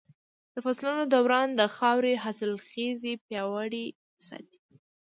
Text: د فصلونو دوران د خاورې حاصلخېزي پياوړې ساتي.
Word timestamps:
د 0.53 0.55
فصلونو 0.65 1.03
دوران 1.13 1.47
د 1.59 1.61
خاورې 1.75 2.13
حاصلخېزي 2.23 3.13
پياوړې 3.25 3.85
ساتي. 4.27 4.59